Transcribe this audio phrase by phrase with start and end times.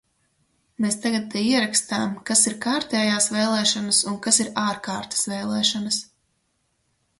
[0.85, 6.03] Mēs tagad te ierakstām, kas ir kārtējās vēlēšanas un kas ir ārkārtas vēlēšanas.